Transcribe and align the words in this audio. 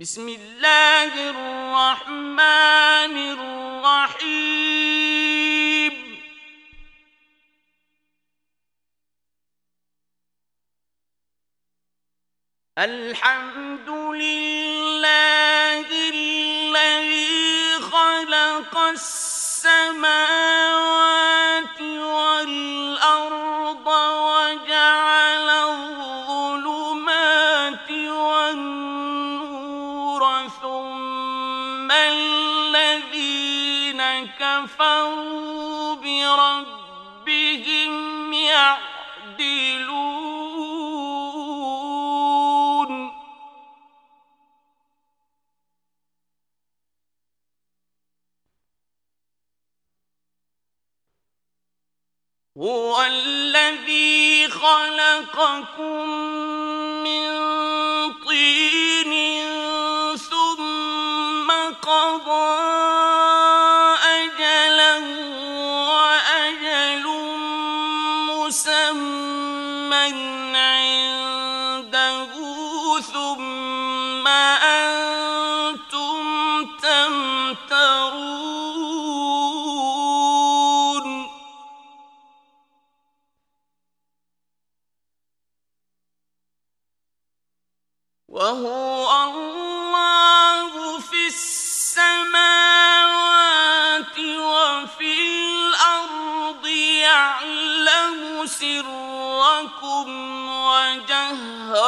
بسم 0.00 0.28
الله 0.28 1.12
الرحمن 1.30 3.16
الرحيم. 4.16 4.32
الحمد 12.78 13.88
لله 14.16 15.86
الذي 16.16 17.80
خلق 17.80 18.78
السماوات 18.78 20.20
هو 52.60 53.02
الذي 53.02 54.48
خلقكم 54.48 56.10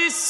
ولقد 0.00 0.29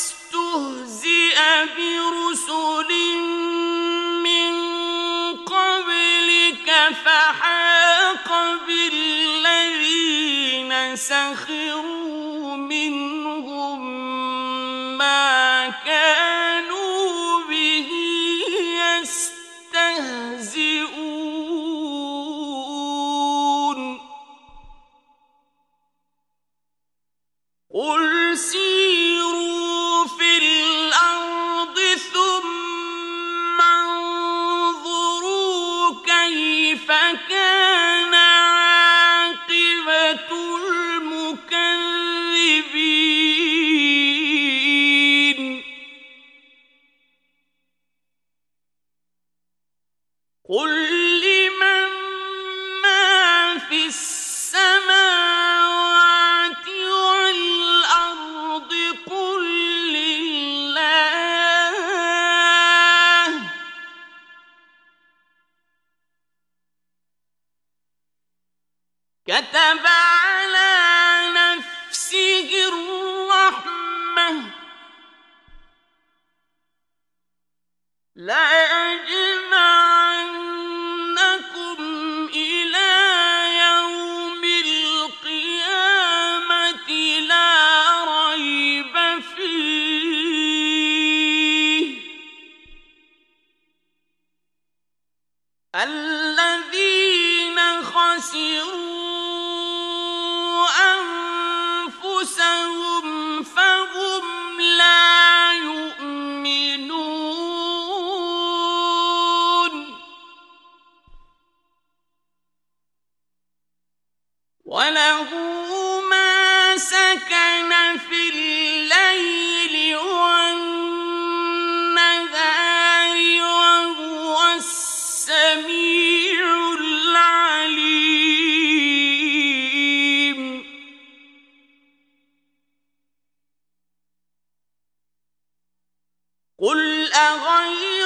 أغير 137.15 138.00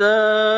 حتى 0.00 0.49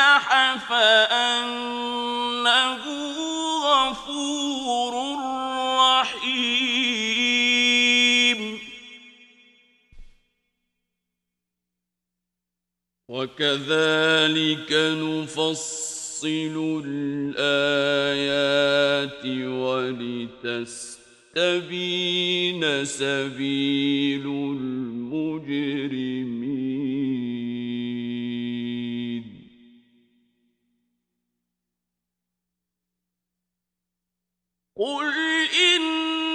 وأصلح 0.00 0.56
فأن 0.68 1.70
وكذلك 13.10 14.72
نفصل 14.72 16.56
الآيات 16.86 18.06
ولتستبين 19.64 21.04
سبيل 22.84 24.26
المجرمين. 24.26 25.60
قل 34.80 35.12
به 35.12 36.29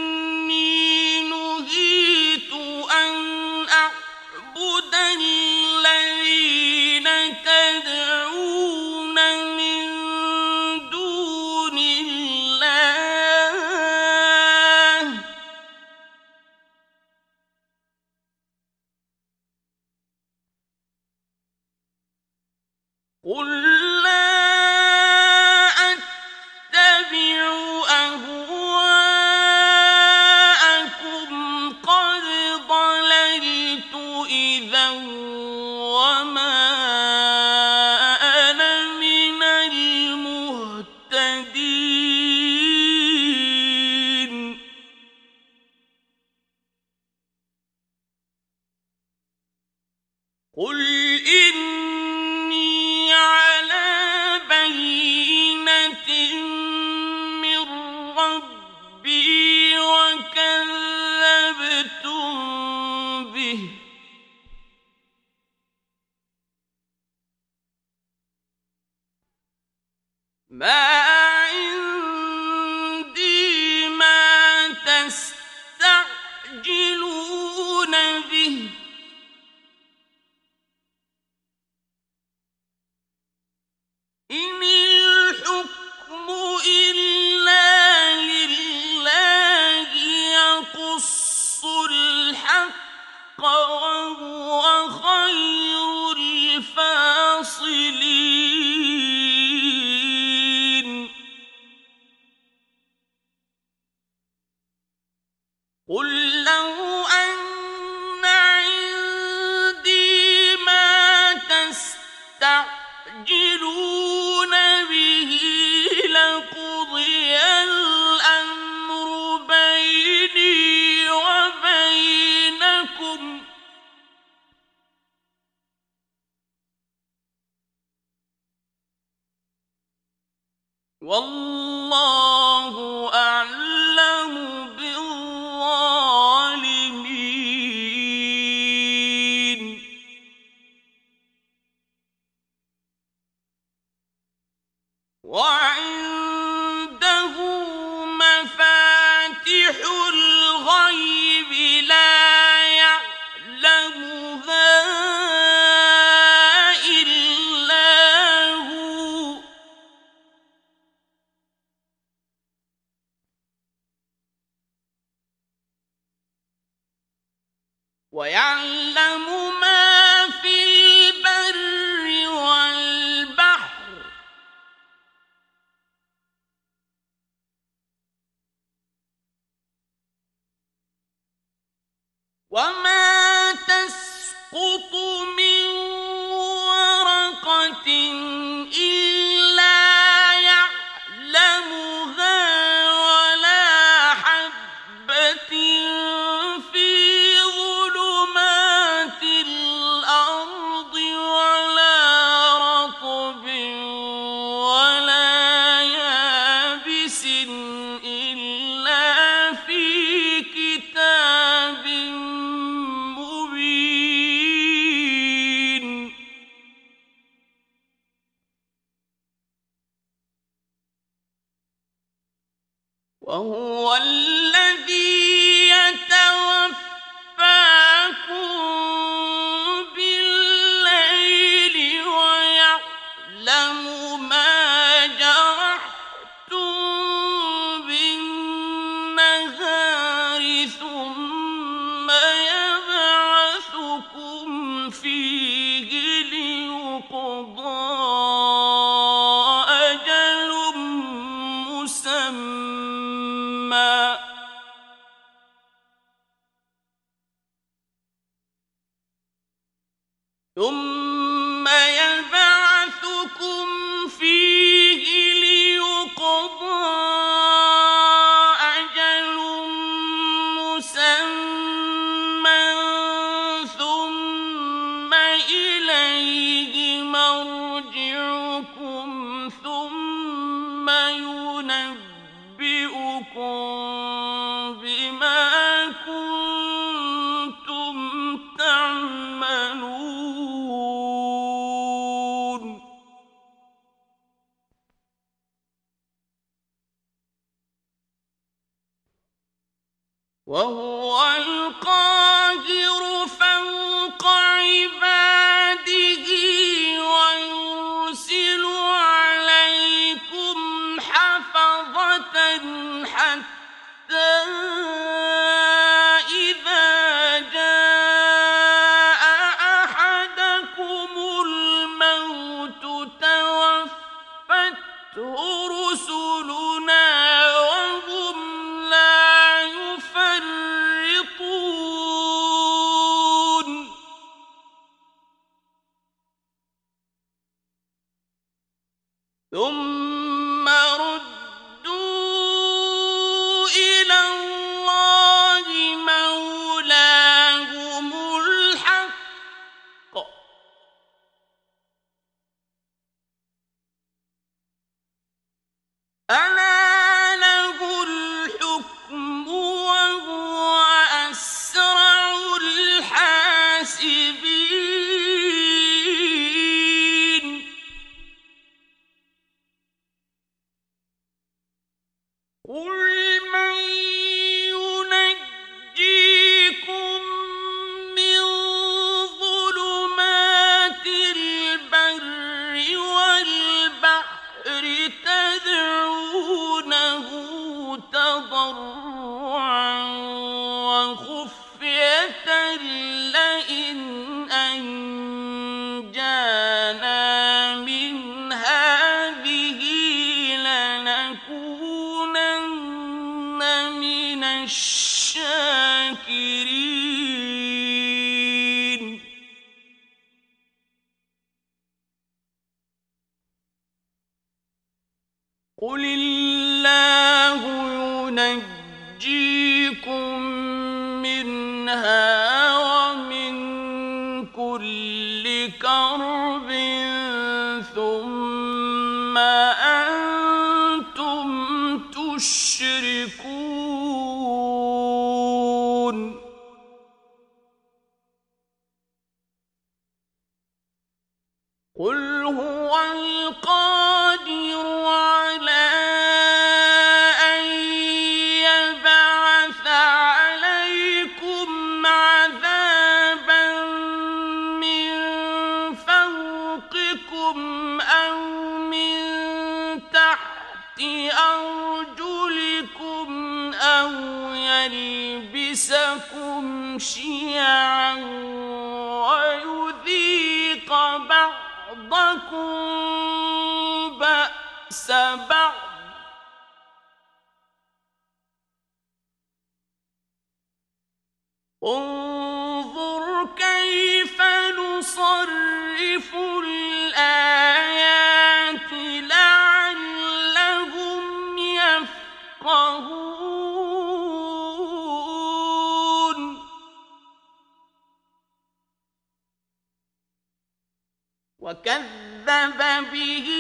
وكذب 501.86 503.12
به 503.12 503.55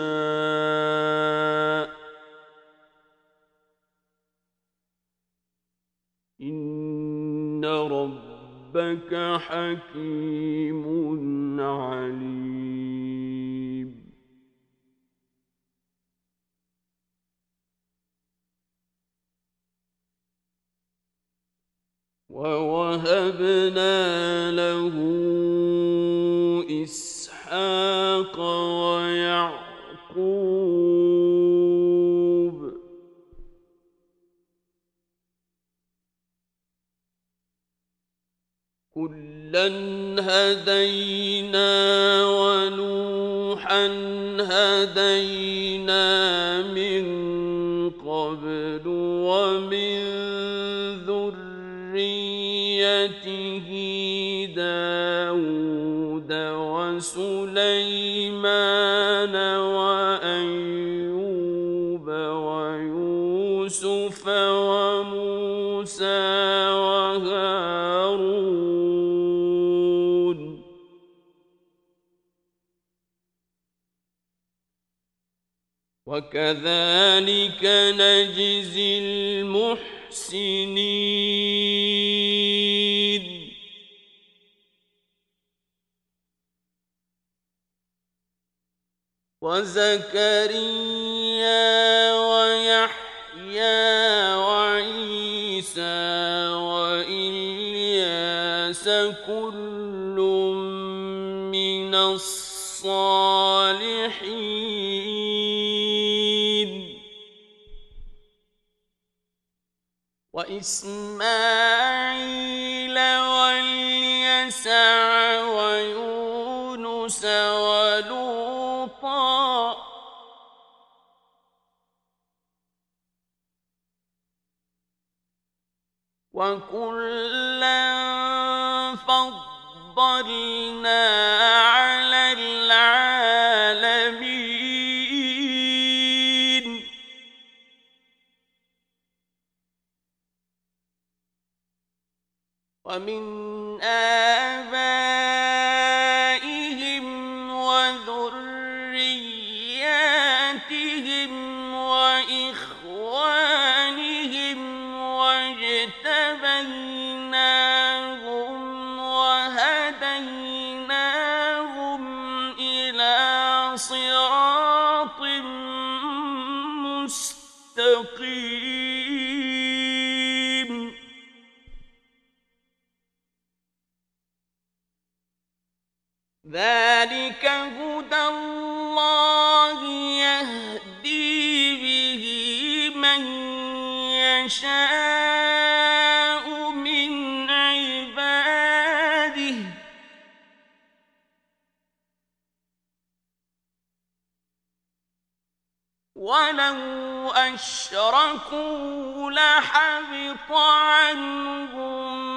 ولو 196.25 197.31
أشركوا 197.31 199.31
لحبط 199.31 200.57
عنهم 200.57 202.34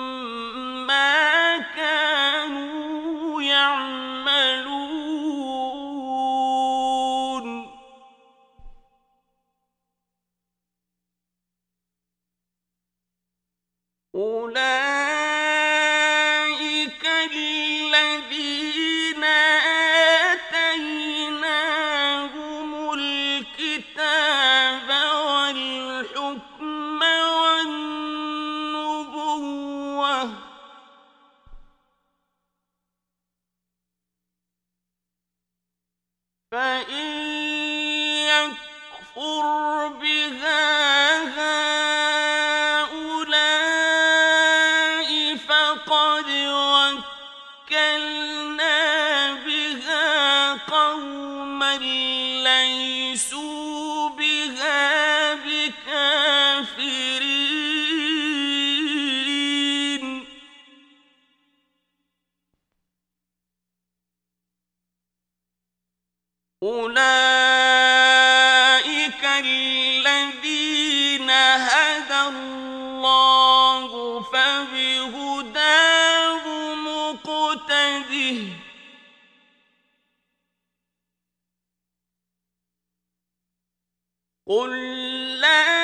قل 84.48 84.70
لا 85.40 85.77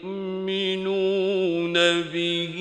يؤمنون 0.05 0.93
به 2.03 2.57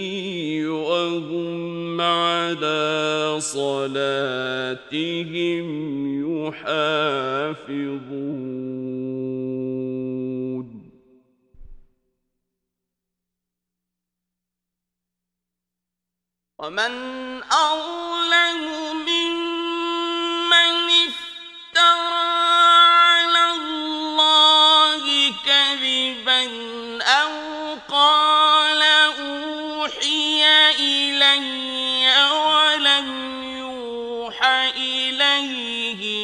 وهم 0.65 2.01
على 2.01 3.35
صلاتهم 3.39 4.85
يحافظون. 6.47 7.95
ومن 16.59 16.93
أظلم 17.43 18.84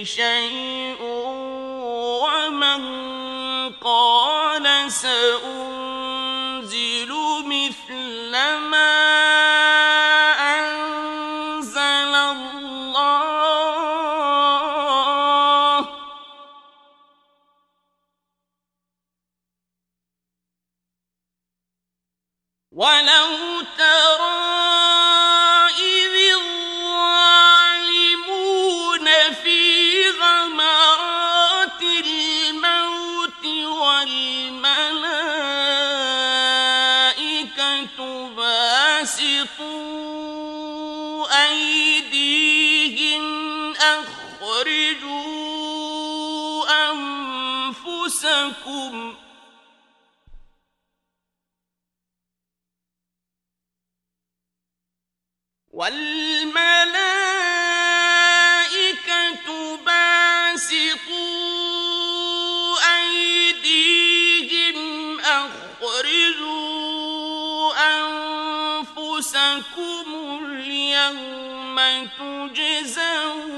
شيء 0.04 1.02
ومن 2.24 2.82
قال 3.84 4.92
سأولي 4.92 5.71
لكم 48.52 49.16
والملائكة 58.12 59.78
باسطوا 59.86 61.12
أيديهم 63.00 64.80
أخرجوا 65.20 66.52
أنفسكم 68.82 70.08
اليوم 70.46 71.78
تجزون 72.20 73.51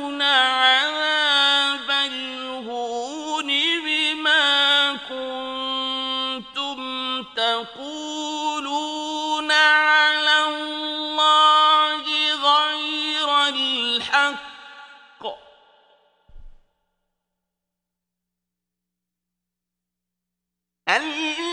ألا 20.95 21.52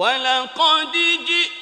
ولقد 0.00 0.92
جئت 1.26 1.59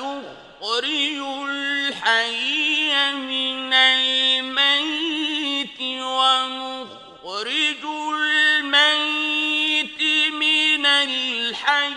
يخرج 0.00 1.18
الحي 1.48 3.12
من 3.12 3.72
الميت 3.74 5.80
ونخرج 6.00 7.84
الميت 8.14 10.02
من 10.32 10.86
الحي 10.86 11.92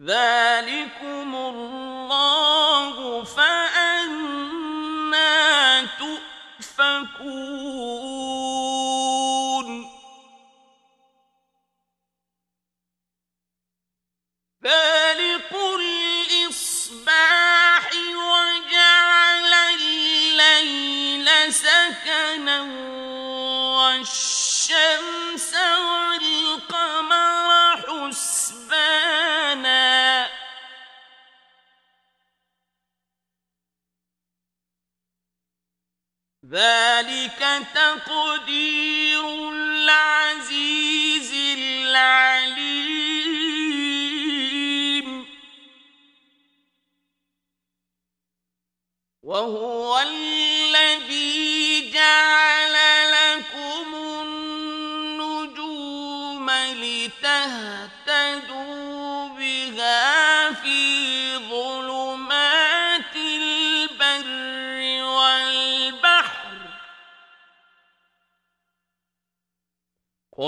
ذلك 0.00 0.37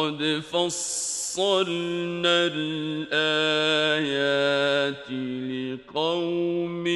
قد 0.01 0.43
فصلنا 0.53 2.37
الآيات 2.55 3.21
لقوم 5.51 6.87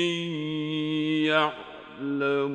يعلمون. 1.28 2.54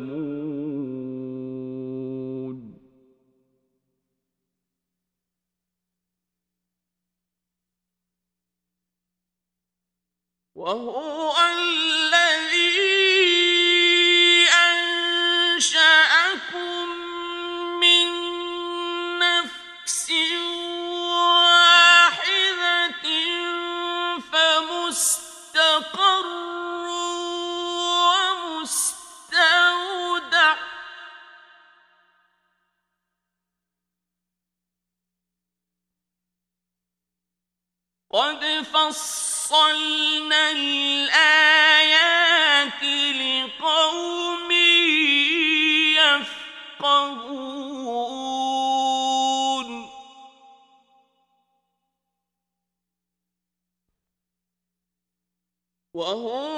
وهو 10.56 11.39
فصلنا 39.50 40.52
الآيات 40.52 42.04
لقوم 43.16 44.52
يفقهون 46.90 49.70
وهو 55.94 56.49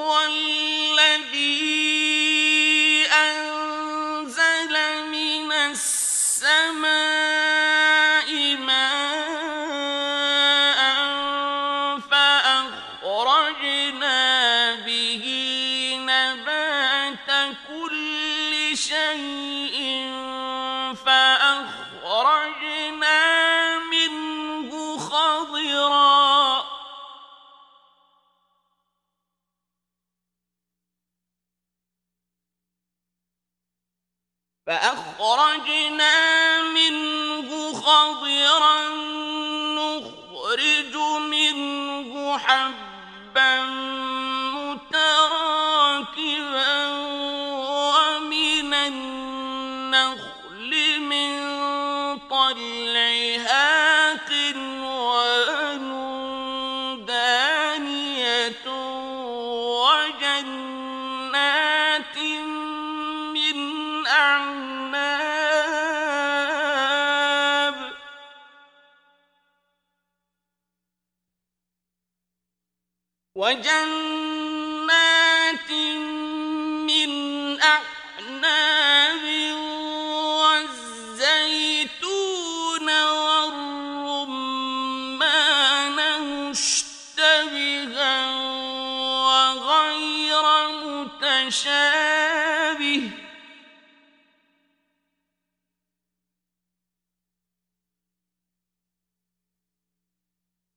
متشابه. 91.22 93.12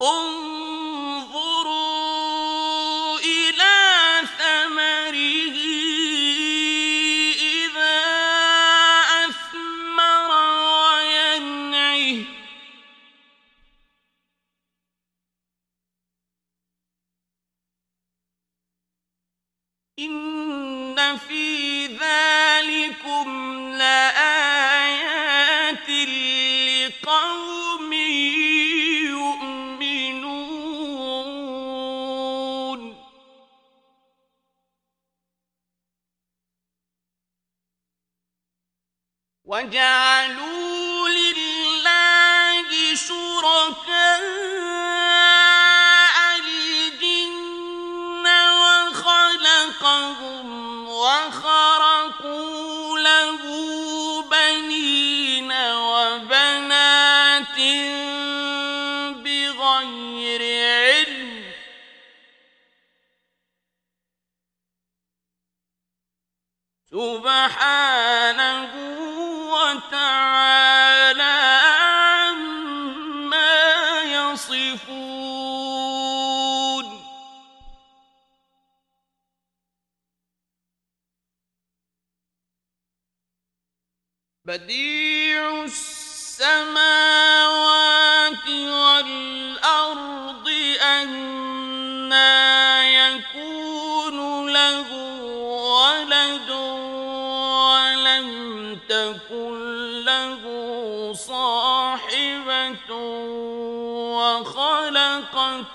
انظر 0.01 0.74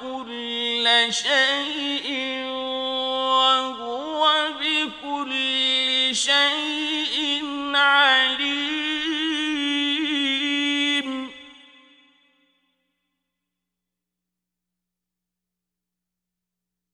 كل 0.02 0.86
شيء 1.10 2.08
وهو 3.40 4.24
بكل 4.60 5.32
شيء 6.16 7.46
عليم. 7.76 8.70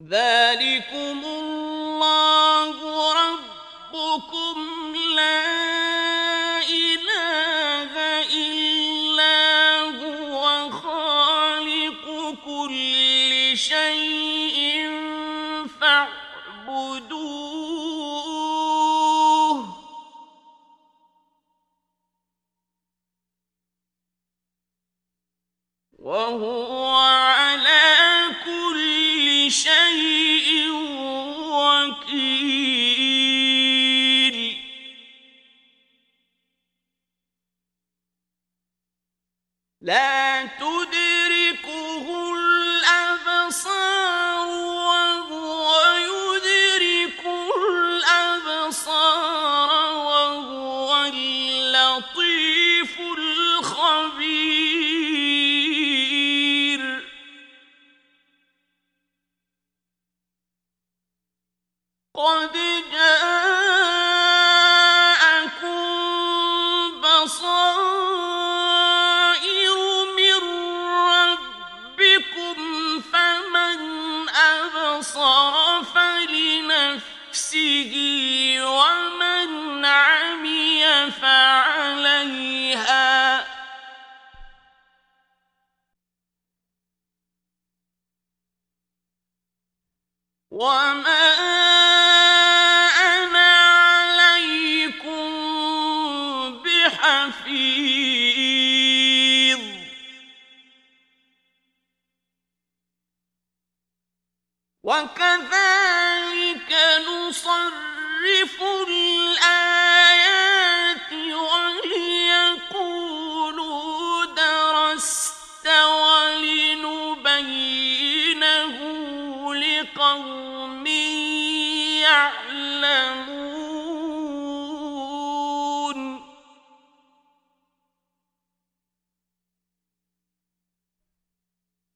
ذلكم 0.03 1.19
الله 1.26 1.45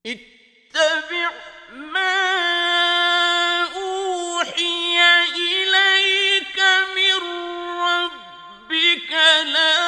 اتبع 0.06 1.32
ما 1.72 2.14
أوحي 3.76 5.00
إليك 5.36 6.60
من 6.96 7.20
ربك 7.82 9.12
لا 9.46 9.79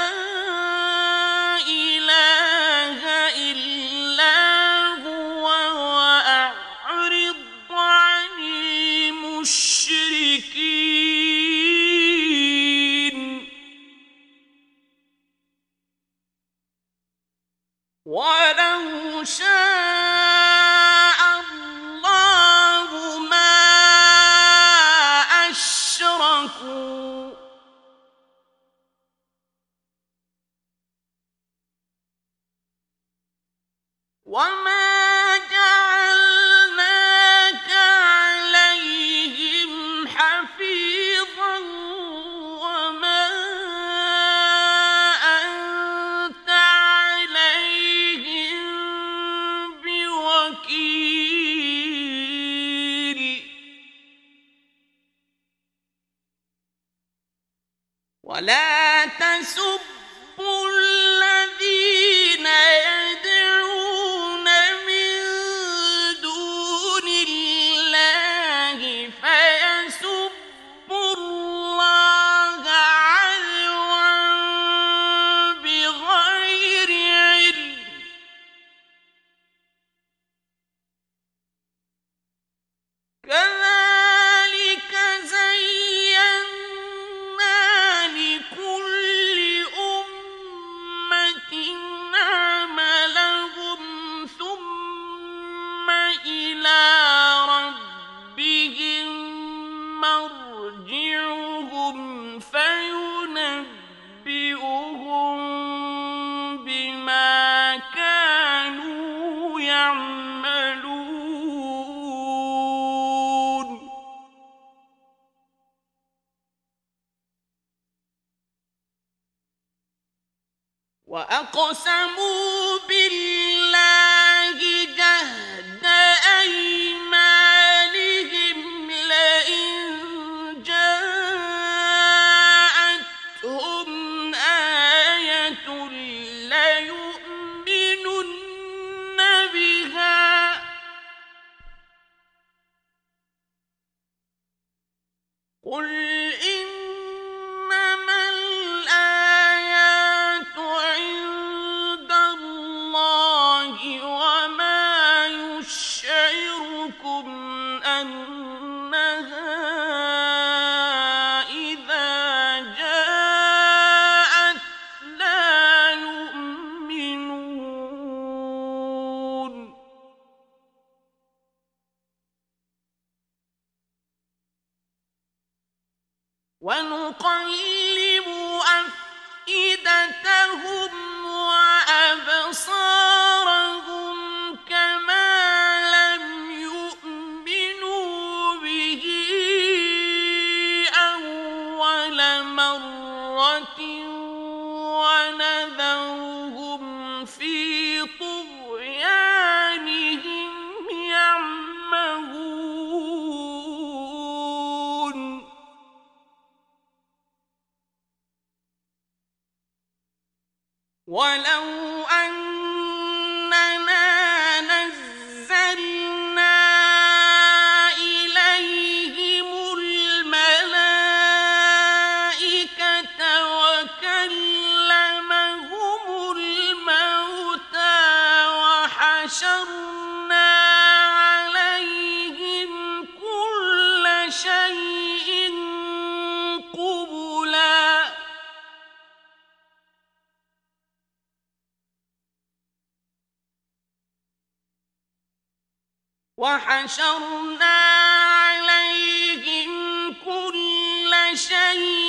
شيء 251.41 252.00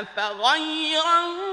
أفغير 0.00 1.02
الله 1.24 1.43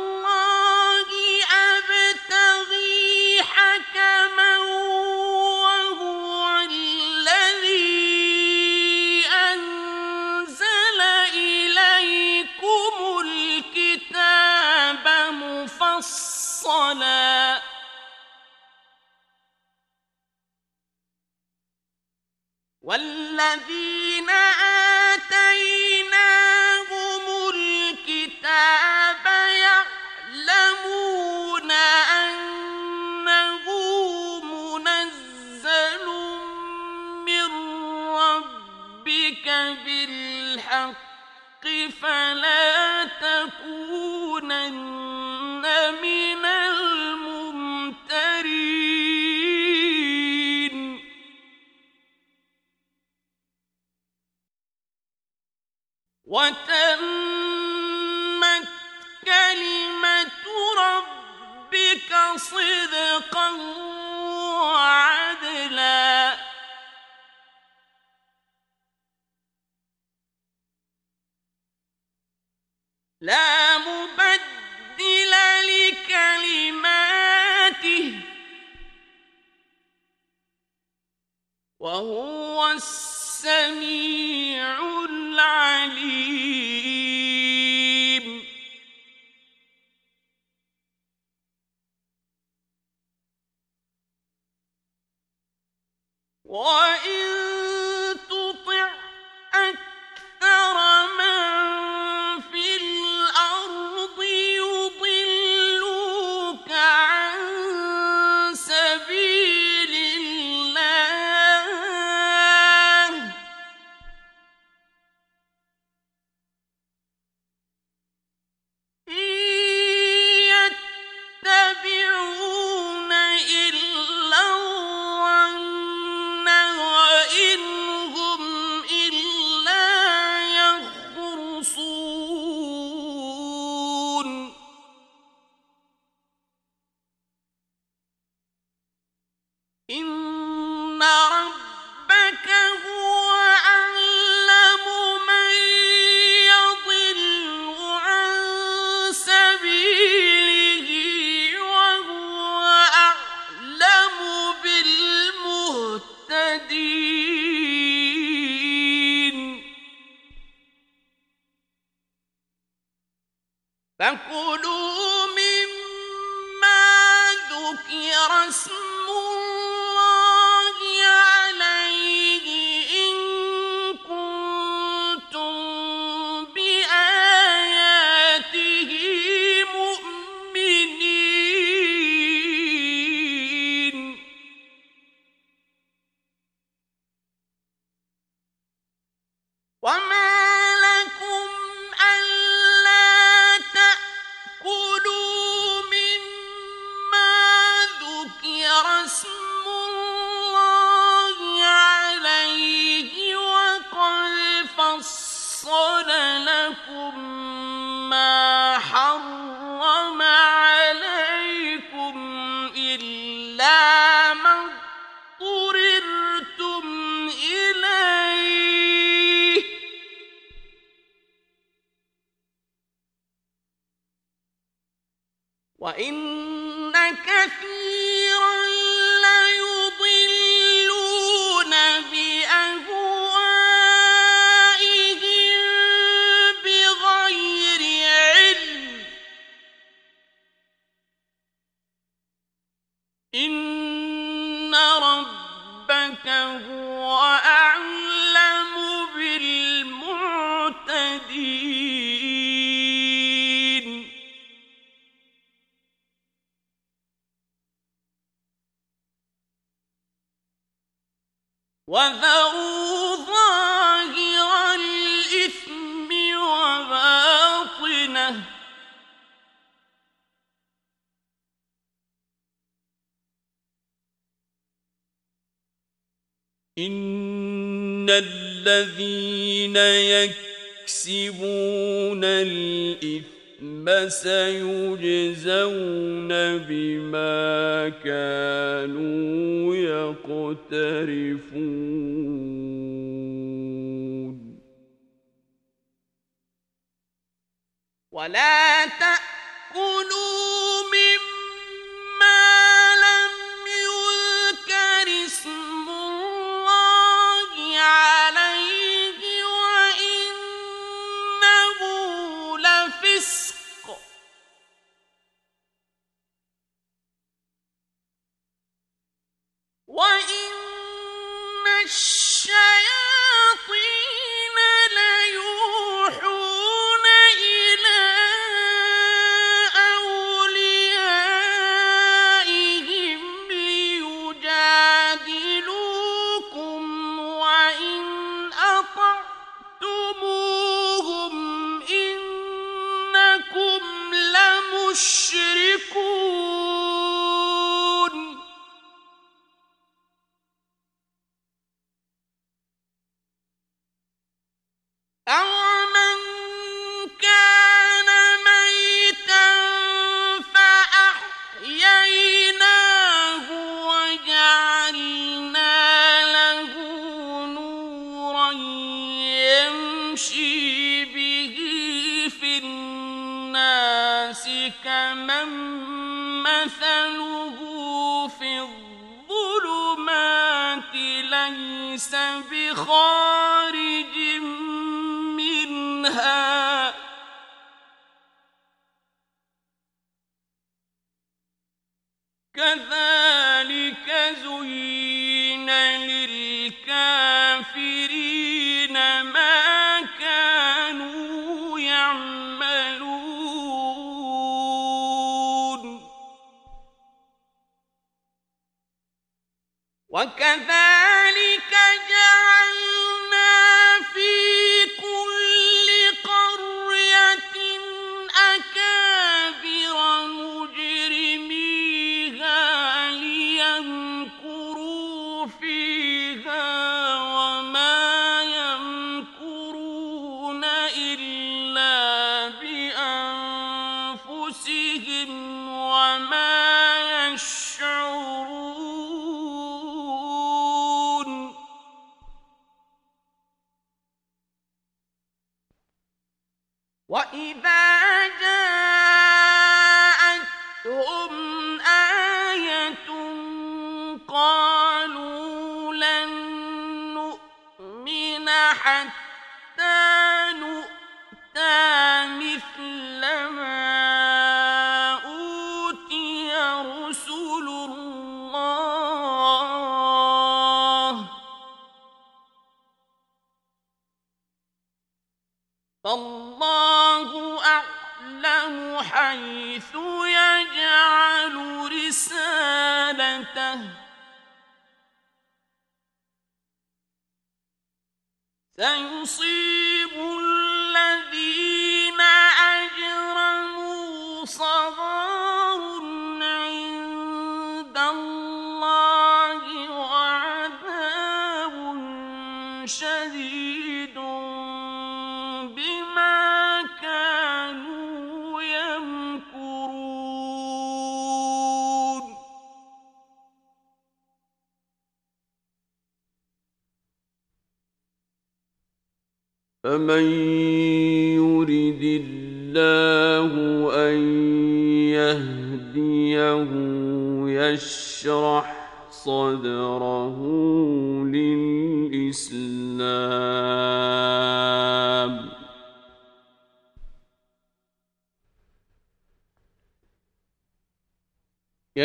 إن 139.92 140.31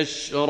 يشرح 0.05 0.44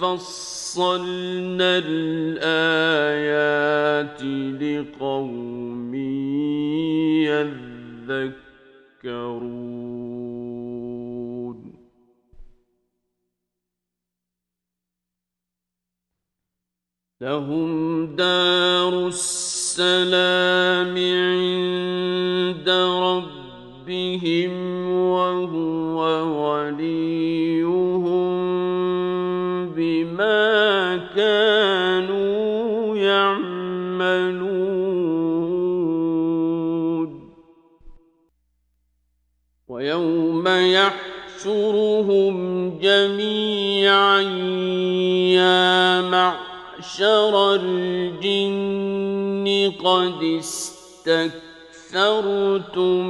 فصلنا 0.00 1.78
الآيات 1.78 2.59
استكثرتم 51.90 53.06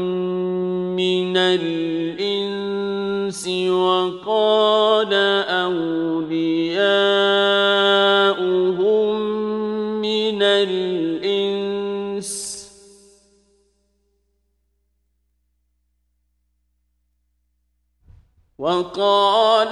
من 0.97 1.37
الإنس 1.37 2.69
وقال 3.69 5.15
أولياؤهم 6.25 6.51
من 10.01 10.43
الإنس 10.43 11.91
وقال 18.59 19.70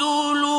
رسول 0.04 0.53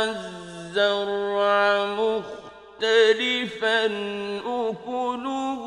والزرع 0.00 1.84
مختلفا 1.84 3.84
أكله 4.46 5.60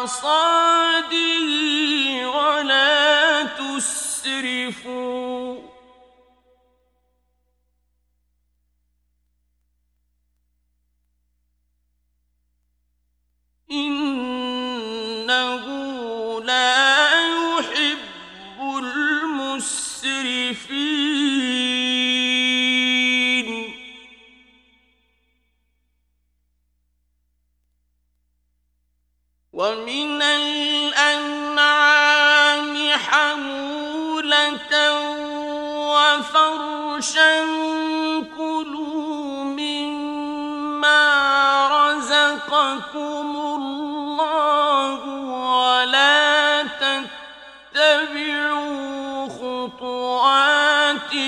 حصاده 0.06 1.18
ولا 2.30 3.44
تسرفوا 3.58 5.45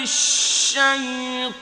الشيطان 0.07 1.57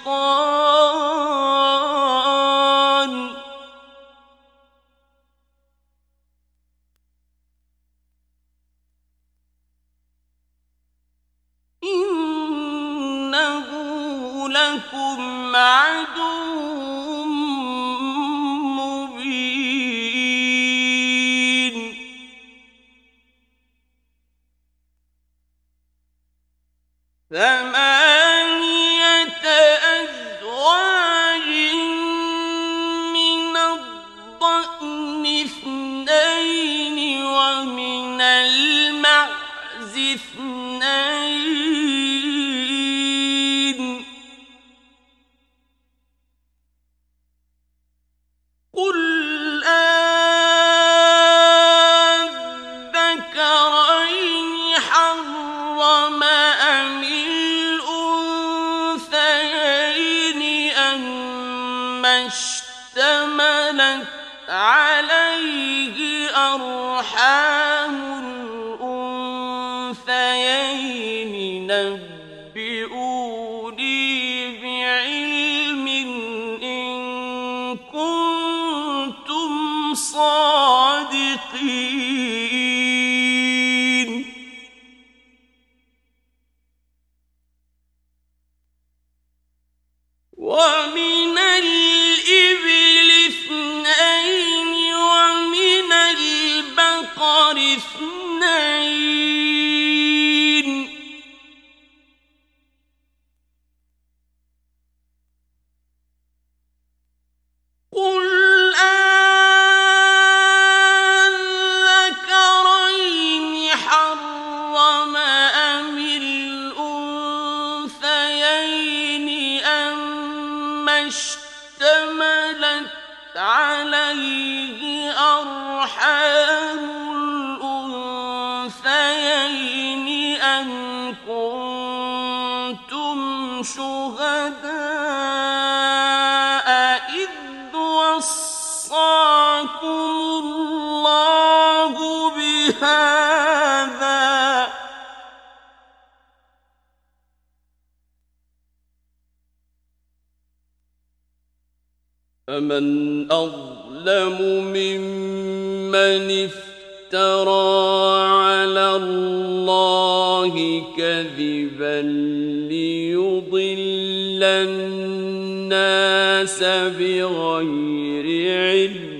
بغير 167.06 168.26
علم. 168.62 169.16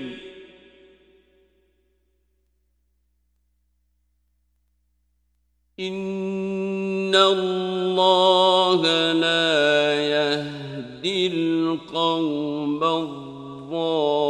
إن 5.80 7.14
الله 7.14 9.12
لا 9.12 9.94
يهدي 9.94 11.26
القوم 11.26 12.84
الظالمين. 12.84 14.25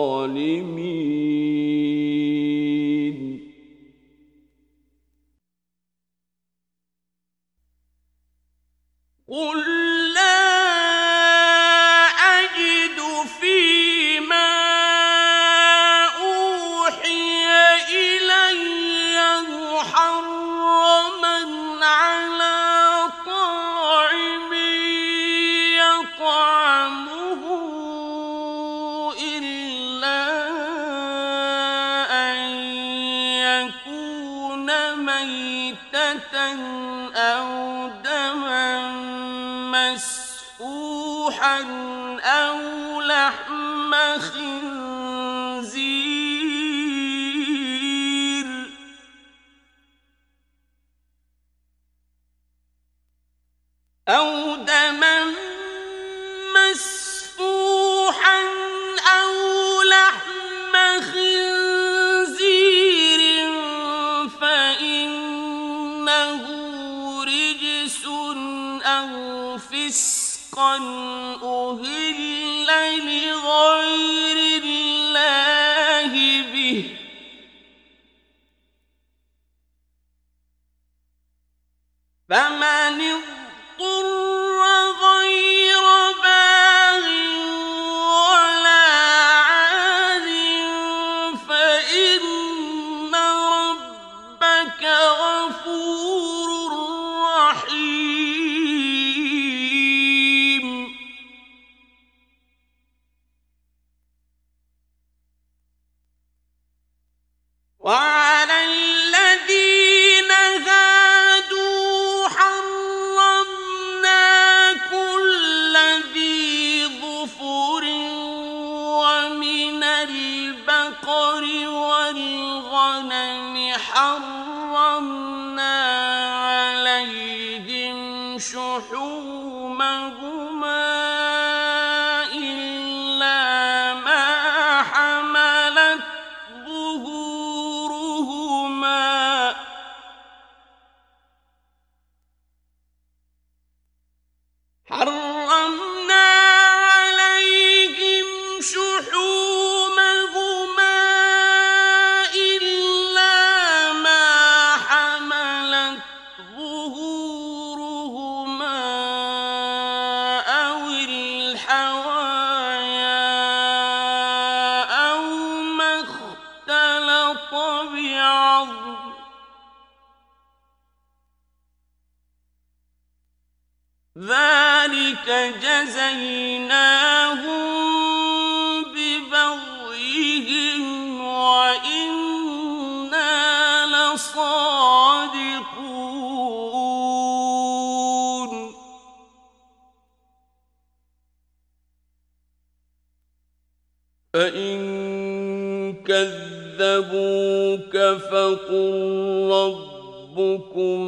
فقل 198.14 199.48
ربكم 199.50 200.98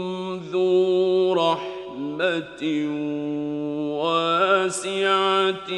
ذو 0.52 1.32
رحمة 1.32 2.62
واسعة 4.02 5.70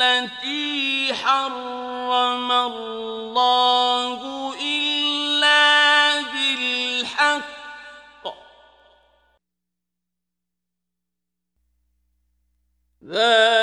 التي 0.00 1.14
حرم 1.14 2.52
الله 2.52 4.18
إلا 4.60 6.20
بالحق 6.20 7.40
ذلك 13.04 13.59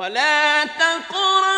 ولا 0.00 0.64
تقرأ 0.64 1.49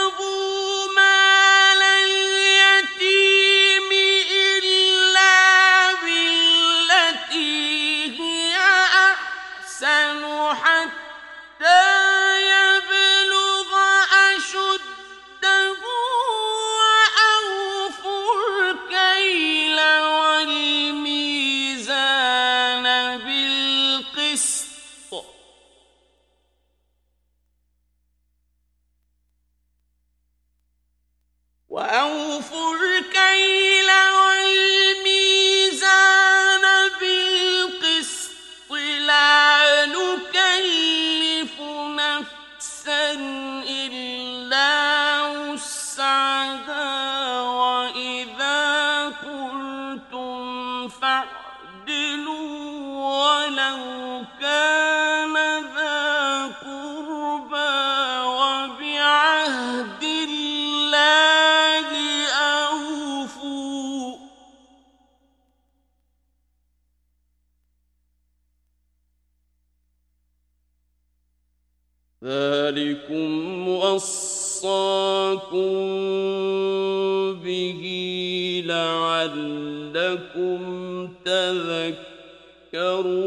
يذكرون 81.73 83.22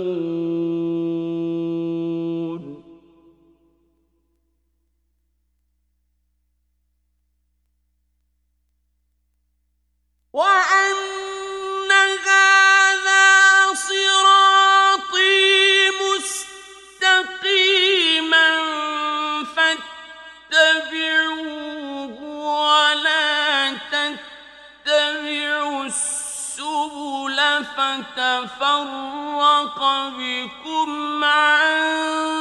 بكم 30.10 31.24
عن 31.24 32.35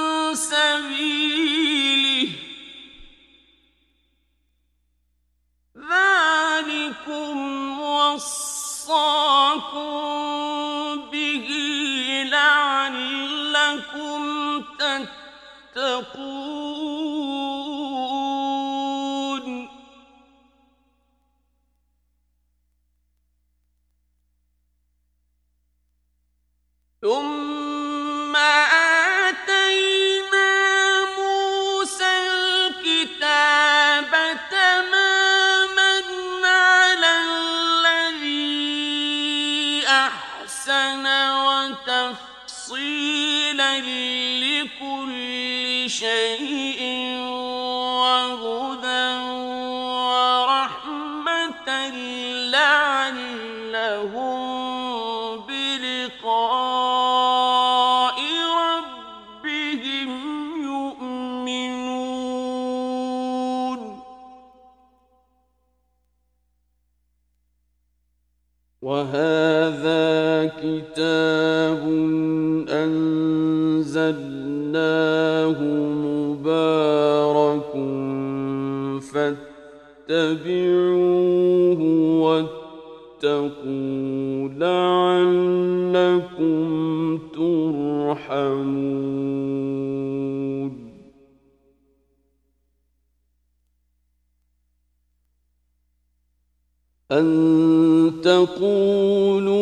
تقولوا 98.24 99.54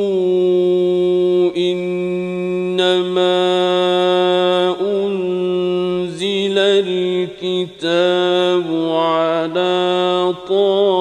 إنما 1.56 2.92
أنزل 4.80 6.58
الكتاب 6.58 7.84
على 8.90 10.34
طائفتين 10.48 10.92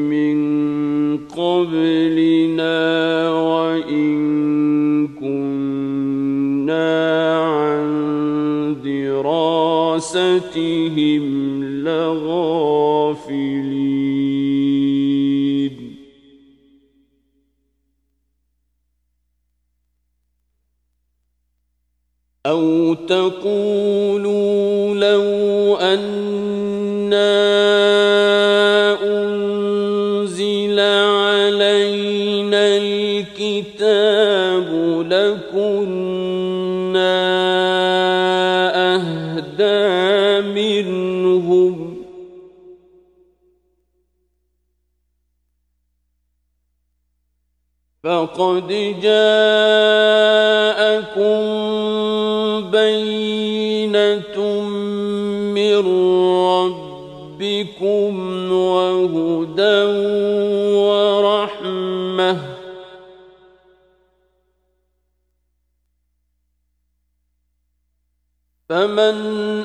من 0.00 0.38
قبلنا 1.18 2.78
وإن 3.30 4.18
كنا 5.08 6.88
عن 7.38 7.86
دراستهم 8.84 10.28
فقد 48.38 48.70
جاءكم 49.02 50.30
بينة 52.70 54.38
من 55.54 55.82
ربكم 57.34 58.12
وهدى 58.52 59.82
ورحمة. 60.78 62.36
فمن 68.68 69.16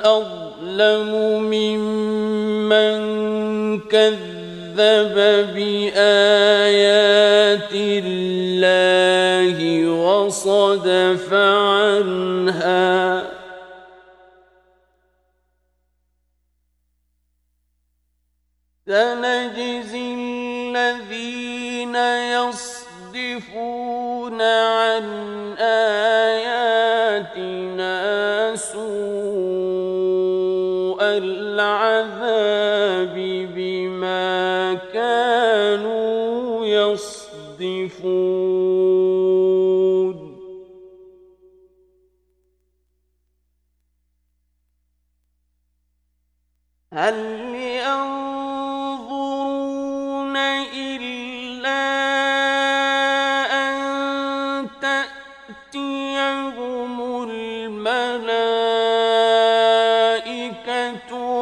أظلم 0.02 1.12
ممن 1.54 3.00
كذب 3.80 5.16
بآيات 5.56 7.23
الله 7.73 9.88
وصدف 9.88 11.34
عنها. 11.34 13.32
هل 47.03 47.15
ينظرون 47.84 49.17
إلا 50.75 51.84
أن 53.51 54.67
الملائكة 57.30 58.21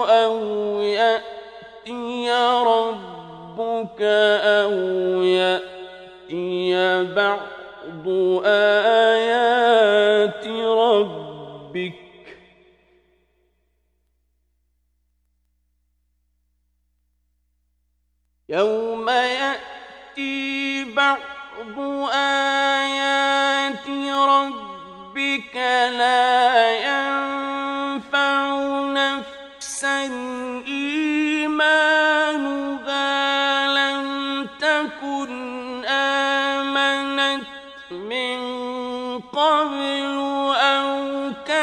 أو 0.10 0.38
يأتي 0.82 2.32
ربك 2.64 4.02
أو 4.42 4.74
يأتي 5.22 7.04
بعض 7.14 8.08
آيات 8.46 8.71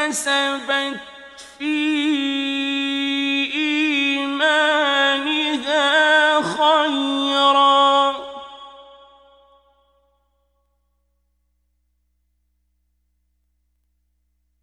كسبت 0.09 0.99
في 1.57 1.75
إيمانها 4.09 4.81
خيرا. 6.41 8.11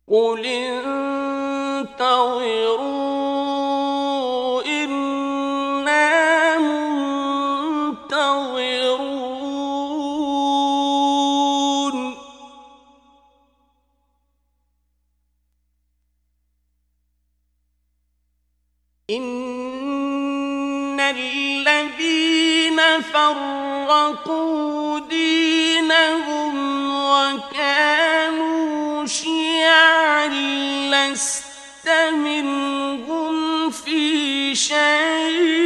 قل 0.08 0.46
وكانوا 27.76 29.06
شيعا 29.06 30.28
لست 30.88 31.88
منهم 32.12 33.70
في 33.70 34.54
شيء. 34.54 35.65